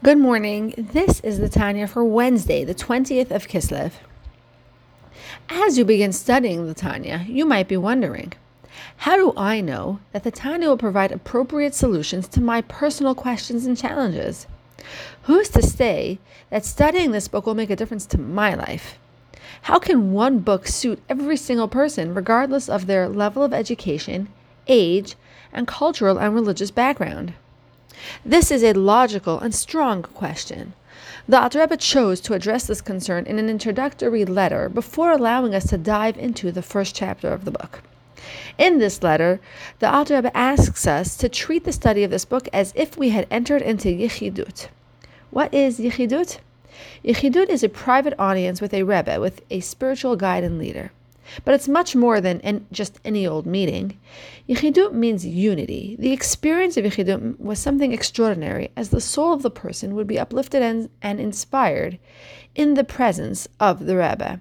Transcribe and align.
Good 0.00 0.18
morning. 0.18 0.74
This 0.92 1.18
is 1.22 1.40
the 1.40 1.48
Tanya 1.48 1.88
for 1.88 2.04
Wednesday, 2.04 2.62
the 2.62 2.72
20th 2.72 3.32
of 3.32 3.48
Kislev. 3.48 3.94
As 5.48 5.76
you 5.76 5.84
begin 5.84 6.12
studying 6.12 6.68
the 6.68 6.72
Tanya, 6.72 7.26
you 7.26 7.44
might 7.44 7.66
be 7.66 7.76
wondering 7.76 8.32
how 8.98 9.16
do 9.16 9.32
I 9.36 9.60
know 9.60 9.98
that 10.12 10.22
the 10.22 10.30
Tanya 10.30 10.68
will 10.68 10.76
provide 10.76 11.10
appropriate 11.10 11.74
solutions 11.74 12.28
to 12.28 12.40
my 12.40 12.60
personal 12.60 13.16
questions 13.16 13.66
and 13.66 13.76
challenges? 13.76 14.46
Who's 15.22 15.48
to 15.48 15.62
say 15.62 16.20
that 16.50 16.64
studying 16.64 17.10
this 17.10 17.26
book 17.26 17.44
will 17.44 17.56
make 17.56 17.70
a 17.70 17.76
difference 17.76 18.06
to 18.06 18.18
my 18.18 18.54
life? 18.54 19.00
How 19.62 19.80
can 19.80 20.12
one 20.12 20.38
book 20.38 20.68
suit 20.68 21.02
every 21.08 21.36
single 21.36 21.66
person, 21.66 22.14
regardless 22.14 22.68
of 22.68 22.86
their 22.86 23.08
level 23.08 23.42
of 23.42 23.52
education, 23.52 24.28
age, 24.68 25.16
and 25.52 25.66
cultural 25.66 26.18
and 26.18 26.36
religious 26.36 26.70
background? 26.70 27.32
This 28.24 28.50
is 28.50 28.62
a 28.62 28.72
logical 28.72 29.38
and 29.40 29.54
strong 29.54 30.02
question. 30.02 30.74
The 31.28 31.40
Alter 31.42 31.66
chose 31.76 32.20
to 32.22 32.34
address 32.34 32.66
this 32.66 32.80
concern 32.80 33.26
in 33.26 33.38
an 33.38 33.50
introductory 33.50 34.24
letter 34.24 34.68
before 34.68 35.12
allowing 35.12 35.54
us 35.54 35.68
to 35.68 35.78
dive 35.78 36.16
into 36.16 36.50
the 36.50 36.62
first 36.62 36.94
chapter 36.94 37.28
of 37.28 37.44
the 37.44 37.50
book. 37.50 37.82
In 38.56 38.78
this 38.78 39.02
letter, 39.02 39.40
the 39.78 39.92
Alter 39.92 40.30
asks 40.34 40.86
us 40.86 41.16
to 41.18 41.28
treat 41.28 41.64
the 41.64 41.72
study 41.72 42.02
of 42.02 42.10
this 42.10 42.24
book 42.24 42.48
as 42.52 42.72
if 42.74 42.96
we 42.96 43.10
had 43.10 43.26
entered 43.30 43.62
into 43.62 43.88
Yichidut. 43.88 44.68
What 45.30 45.52
is 45.52 45.78
Yichidut? 45.78 46.38
Yichidut 47.04 47.48
is 47.48 47.62
a 47.62 47.68
private 47.68 48.14
audience 48.18 48.60
with 48.60 48.72
a 48.72 48.82
Rebbe, 48.82 49.20
with 49.20 49.42
a 49.50 49.60
spiritual 49.60 50.16
guide 50.16 50.44
and 50.44 50.58
leader. 50.58 50.92
But 51.44 51.54
it's 51.54 51.68
much 51.68 51.94
more 51.94 52.20
than 52.20 52.66
just 52.72 53.00
any 53.04 53.26
old 53.26 53.46
meeting. 53.46 53.98
Yichidut 54.48 54.92
means 54.92 55.26
unity. 55.26 55.96
The 55.98 56.12
experience 56.12 56.76
of 56.76 56.84
Yichidut 56.84 57.38
was 57.38 57.58
something 57.58 57.92
extraordinary, 57.92 58.70
as 58.76 58.90
the 58.90 59.00
soul 59.00 59.32
of 59.32 59.42
the 59.42 59.50
person 59.50 59.94
would 59.94 60.06
be 60.06 60.18
uplifted 60.18 60.62
and, 60.62 60.90
and 61.02 61.20
inspired 61.20 61.98
in 62.54 62.74
the 62.74 62.84
presence 62.84 63.46
of 63.60 63.86
the 63.86 63.96
Rebbe. 63.96 64.40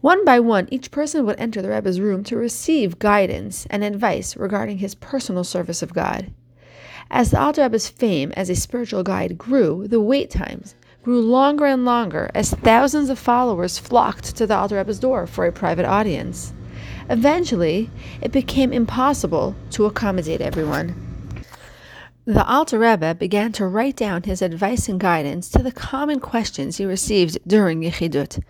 One 0.00 0.24
by 0.24 0.38
one, 0.38 0.68
each 0.70 0.90
person 0.90 1.24
would 1.24 1.40
enter 1.40 1.62
the 1.62 1.70
Rebbe's 1.70 2.00
room 2.00 2.24
to 2.24 2.36
receive 2.36 2.98
guidance 2.98 3.66
and 3.70 3.82
advice 3.82 4.36
regarding 4.36 4.78
his 4.78 4.94
personal 4.94 5.44
service 5.44 5.82
of 5.82 5.94
God. 5.94 6.30
As 7.10 7.30
the 7.30 7.40
Alter 7.40 7.62
Rebbe's 7.62 7.88
fame 7.88 8.32
as 8.36 8.50
a 8.50 8.54
spiritual 8.54 9.02
guide 9.02 9.38
grew, 9.38 9.88
the 9.88 10.00
wait 10.00 10.30
times 10.30 10.74
grew 11.04 11.20
longer 11.20 11.66
and 11.66 11.84
longer 11.84 12.30
as 12.34 12.50
thousands 12.50 13.10
of 13.10 13.18
followers 13.18 13.78
flocked 13.78 14.34
to 14.34 14.46
the 14.46 14.56
Alter 14.56 14.76
Rebbe's 14.76 14.98
door 14.98 15.26
for 15.26 15.44
a 15.44 15.52
private 15.52 15.84
audience. 15.84 16.54
Eventually, 17.10 17.90
it 18.22 18.32
became 18.32 18.72
impossible 18.72 19.54
to 19.72 19.84
accommodate 19.84 20.40
everyone. 20.40 20.94
The 22.24 22.46
Alter 22.46 22.78
Rebbe 22.78 23.14
began 23.16 23.52
to 23.52 23.66
write 23.66 23.96
down 23.96 24.22
his 24.22 24.40
advice 24.40 24.88
and 24.88 24.98
guidance 24.98 25.50
to 25.50 25.62
the 25.62 25.72
common 25.72 26.20
questions 26.20 26.78
he 26.78 26.86
received 26.86 27.36
during 27.46 27.82
Yechidut. 27.82 28.42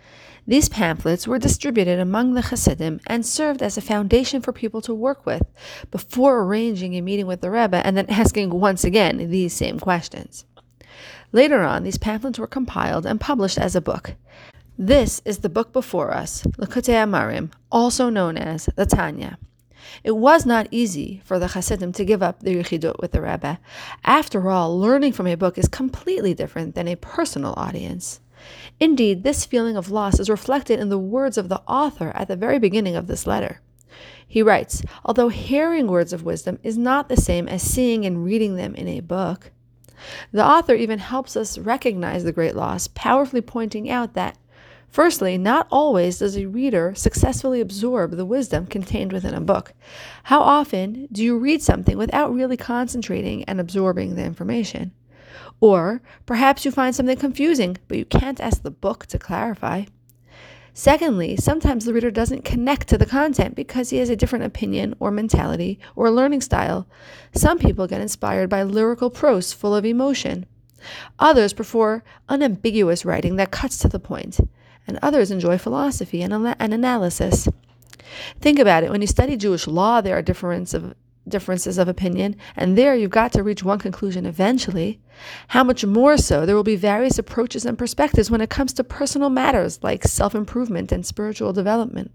These 0.47 0.69
pamphlets 0.69 1.27
were 1.27 1.39
distributed 1.39 1.99
among 1.99 2.35
the 2.35 2.41
Hasidim 2.41 3.01
and 3.07 3.25
served 3.25 3.61
as 3.61 3.77
a 3.77 3.81
foundation 3.81 4.41
for 4.41 4.53
people 4.53 4.79
to 4.83 4.93
work 4.93 5.25
with 5.25 5.43
before 5.91 6.39
arranging 6.39 6.95
a 6.95 7.01
meeting 7.01 7.27
with 7.27 7.41
the 7.41 7.51
Rebbe 7.51 7.85
and 7.85 7.97
then 7.97 8.09
asking 8.09 8.51
once 8.51 8.85
again 8.85 9.29
these 9.29 9.51
same 9.51 9.77
questions. 9.77 10.45
Later 11.31 11.61
on, 11.61 11.83
these 11.83 11.97
pamphlets 11.97 12.39
were 12.39 12.47
compiled 12.47 13.05
and 13.05 13.19
published 13.19 13.57
as 13.57 13.75
a 13.75 13.81
book. 13.81 14.15
This 14.77 15.21
is 15.25 15.39
the 15.39 15.49
book 15.49 15.71
before 15.71 16.13
us, 16.13 16.43
Likutei 16.57 16.93
Amarim, 16.93 17.51
also 17.71 18.09
known 18.09 18.37
as 18.37 18.69
the 18.75 18.85
Tanya. 18.85 19.37
It 20.03 20.17
was 20.17 20.45
not 20.45 20.67
easy 20.71 21.21
for 21.23 21.39
the 21.39 21.49
Hasidim 21.49 21.93
to 21.93 22.05
give 22.05 22.21
up 22.21 22.39
the 22.39 22.55
Yechidut 22.55 22.99
with 22.99 23.11
the 23.11 23.21
Rebbe. 23.21 23.59
After 24.03 24.49
all, 24.49 24.77
learning 24.79 25.13
from 25.13 25.27
a 25.27 25.35
book 25.35 25.57
is 25.57 25.67
completely 25.67 26.33
different 26.33 26.75
than 26.75 26.87
a 26.87 26.95
personal 26.95 27.53
audience. 27.55 28.19
Indeed, 28.79 29.23
this 29.23 29.45
feeling 29.45 29.77
of 29.77 29.91
loss 29.91 30.19
is 30.19 30.29
reflected 30.29 30.79
in 30.79 30.89
the 30.89 30.99
words 30.99 31.37
of 31.37 31.49
the 31.49 31.61
author 31.67 32.11
at 32.15 32.27
the 32.27 32.35
very 32.35 32.59
beginning 32.59 32.95
of 32.95 33.07
this 33.07 33.25
letter. 33.25 33.61
He 34.27 34.41
writes, 34.41 34.83
Although 35.03 35.29
hearing 35.29 35.87
words 35.87 36.11
of 36.11 36.23
wisdom 36.23 36.59
is 36.63 36.77
not 36.77 37.07
the 37.07 37.17
same 37.17 37.47
as 37.47 37.61
seeing 37.61 38.05
and 38.05 38.23
reading 38.23 38.55
them 38.55 38.75
in 38.75 38.87
a 38.87 38.99
book, 38.99 39.51
the 40.31 40.45
author 40.45 40.73
even 40.73 40.99
helps 40.99 41.35
us 41.35 41.57
recognize 41.57 42.23
the 42.23 42.31
great 42.31 42.55
loss, 42.55 42.87
powerfully 42.87 43.41
pointing 43.41 43.89
out 43.89 44.13
that, 44.13 44.37
firstly, 44.89 45.37
not 45.37 45.67
always 45.71 46.19
does 46.19 46.37
a 46.37 46.45
reader 46.45 46.93
successfully 46.95 47.61
absorb 47.61 48.11
the 48.11 48.25
wisdom 48.25 48.65
contained 48.65 49.11
within 49.11 49.33
a 49.33 49.41
book. 49.41 49.73
How 50.23 50.41
often 50.41 51.07
do 51.11 51.23
you 51.23 51.37
read 51.37 51.61
something 51.61 51.97
without 51.97 52.33
really 52.33 52.57
concentrating 52.57 53.43
and 53.45 53.59
absorbing 53.59 54.15
the 54.15 54.23
information? 54.23 54.91
Or 55.61 56.01
perhaps 56.25 56.65
you 56.65 56.71
find 56.71 56.95
something 56.95 57.17
confusing, 57.17 57.77
but 57.87 57.97
you 57.97 58.05
can't 58.05 58.41
ask 58.41 58.61
the 58.61 58.71
book 58.71 59.05
to 59.07 59.17
clarify. 59.17 59.85
Secondly, 60.77 61.37
sometimes 61.37 61.85
the 61.85 61.93
reader 61.93 62.11
doesn't 62.11 62.43
connect 62.43 62.89
to 62.89 62.97
the 62.97 63.05
content 63.05 63.55
because 63.55 63.91
he 63.91 63.97
has 63.97 64.09
a 64.09 64.15
different 64.15 64.43
opinion 64.43 64.93
or 64.99 65.09
mentality 65.09 65.79
or 65.95 66.11
learning 66.11 66.41
style. 66.41 66.85
Some 67.33 67.57
people 67.59 67.87
get 67.87 68.01
inspired 68.01 68.49
by 68.49 68.61
lyrical 68.61 69.09
prose 69.09 69.53
full 69.53 69.73
of 69.73 69.85
emotion. 69.85 70.45
Others 71.17 71.53
prefer 71.53 72.03
unambiguous 72.27 73.05
writing 73.05 73.37
that 73.37 73.51
cuts 73.51 73.77
to 73.79 73.87
the 73.87 73.99
point, 73.99 74.37
and 74.85 74.99
others 75.01 75.31
enjoy 75.31 75.57
philosophy 75.57 76.21
and, 76.21 76.33
and 76.33 76.73
analysis. 76.73 77.47
Think 78.41 78.59
about 78.59 78.83
it. 78.83 78.91
When 78.91 78.99
you 78.99 79.07
study 79.07 79.37
Jewish 79.37 79.67
law, 79.67 80.01
there 80.01 80.17
are 80.17 80.21
differences 80.21 80.73
of 80.73 80.93
differences 81.27 81.77
of 81.77 81.87
opinion, 81.87 82.35
and 82.55 82.77
there 82.77 82.95
you've 82.95 83.11
got 83.11 83.31
to 83.33 83.43
reach 83.43 83.63
one 83.63 83.79
conclusion 83.79 84.25
eventually. 84.25 84.99
How 85.49 85.63
much 85.63 85.85
more 85.85 86.17
so 86.17 86.45
there 86.45 86.55
will 86.55 86.63
be 86.63 86.75
various 86.75 87.17
approaches 87.17 87.65
and 87.65 87.77
perspectives 87.77 88.29
when 88.29 88.41
it 88.41 88.49
comes 88.49 88.73
to 88.73 88.83
personal 88.83 89.29
matters 89.29 89.79
like 89.81 90.03
self 90.03 90.35
improvement 90.35 90.91
and 90.91 91.05
spiritual 91.05 91.53
development. 91.53 92.11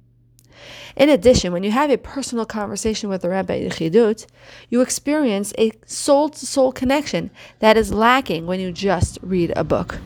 In 0.96 1.08
addition, 1.08 1.52
when 1.52 1.62
you 1.62 1.70
have 1.70 1.90
a 1.90 1.96
personal 1.96 2.44
conversation 2.44 3.08
with 3.08 3.22
the 3.22 3.30
Rebbe 3.30 3.52
Yechidut, 3.52 4.26
you 4.68 4.80
experience 4.80 5.52
a 5.56 5.72
soul 5.86 6.28
to 6.28 6.46
soul 6.46 6.72
connection 6.72 7.30
that 7.60 7.76
is 7.76 7.92
lacking 7.92 8.46
when 8.46 8.60
you 8.60 8.72
just 8.72 9.18
read 9.22 9.52
a 9.56 9.64
book. 9.64 9.98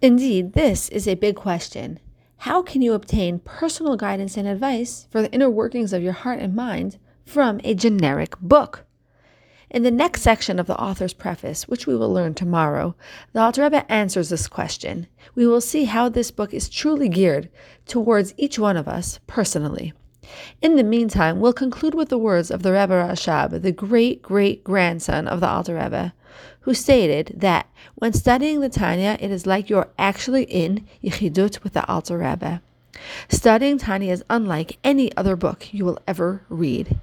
Indeed, 0.00 0.54
this 0.54 0.88
is 0.88 1.06
a 1.06 1.14
big 1.14 1.36
question. 1.36 2.00
How 2.38 2.60
can 2.60 2.82
you 2.82 2.92
obtain 2.92 3.38
personal 3.38 3.96
guidance 3.96 4.36
and 4.36 4.48
advice 4.48 5.06
for 5.10 5.22
the 5.22 5.30
inner 5.30 5.48
workings 5.48 5.92
of 5.92 6.02
your 6.02 6.12
heart 6.12 6.40
and 6.40 6.56
mind 6.56 6.98
from 7.24 7.60
a 7.64 7.74
generic 7.74 8.38
book. 8.40 8.84
In 9.70 9.84
the 9.84 9.90
next 9.90 10.20
section 10.20 10.58
of 10.58 10.66
the 10.66 10.78
author's 10.78 11.14
preface, 11.14 11.66
which 11.66 11.86
we 11.86 11.96
will 11.96 12.12
learn 12.12 12.34
tomorrow, 12.34 12.94
the 13.32 13.40
Alter 13.40 13.62
Rebbe 13.62 13.90
answers 13.90 14.28
this 14.28 14.46
question. 14.46 15.06
We 15.34 15.46
will 15.46 15.62
see 15.62 15.84
how 15.84 16.10
this 16.10 16.30
book 16.30 16.52
is 16.52 16.68
truly 16.68 17.08
geared 17.08 17.48
towards 17.86 18.34
each 18.36 18.58
one 18.58 18.76
of 18.76 18.86
us 18.86 19.18
personally. 19.26 19.94
In 20.60 20.76
the 20.76 20.84
meantime, 20.84 21.40
we'll 21.40 21.54
conclude 21.54 21.94
with 21.94 22.10
the 22.10 22.18
words 22.18 22.50
of 22.50 22.62
the 22.62 22.72
Rebbe 22.72 22.92
Rashab, 22.92 23.62
the 23.62 23.72
great 23.72 24.20
great 24.20 24.62
grandson 24.62 25.26
of 25.26 25.40
the 25.40 25.48
Alter 25.48 25.74
Rebbe, 25.76 26.12
who 26.60 26.74
stated 26.74 27.32
that 27.36 27.66
when 27.94 28.12
studying 28.12 28.60
the 28.60 28.68
Tanya, 28.68 29.16
it 29.20 29.30
is 29.30 29.46
like 29.46 29.70
you're 29.70 29.88
actually 29.98 30.44
in 30.44 30.86
Yichidut 31.02 31.62
with 31.64 31.72
the 31.72 31.86
Alter 31.86 32.18
Rebbe. 32.18 32.60
Studying 33.28 33.78
Tanya 33.78 34.12
is 34.12 34.24
unlike 34.28 34.78
any 34.84 35.14
other 35.16 35.34
book 35.34 35.72
you 35.72 35.84
will 35.84 35.98
ever 36.06 36.42
read. 36.48 37.00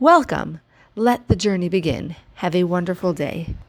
Welcome. 0.00 0.58
Let 0.96 1.28
the 1.28 1.36
journey 1.36 1.68
begin. 1.68 2.16
Have 2.42 2.56
a 2.56 2.64
wonderful 2.64 3.12
day. 3.12 3.54